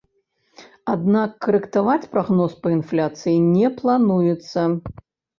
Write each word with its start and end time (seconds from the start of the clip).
Аднак 0.93 1.33
карэктаваць 1.45 2.07
прагноз 2.15 2.55
па 2.63 2.67
інфляцыі 2.77 3.35
не 3.57 3.67
плануецца. 3.83 4.65